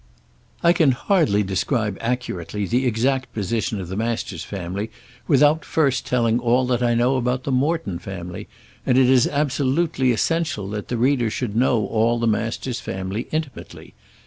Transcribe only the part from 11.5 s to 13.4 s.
know all the Masters family